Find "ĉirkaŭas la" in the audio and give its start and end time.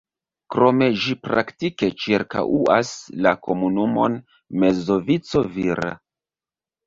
2.03-3.33